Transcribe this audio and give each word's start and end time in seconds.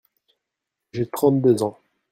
J’ai 0.93 1.05
trente-deux 1.05 1.61
ans. 1.61 1.77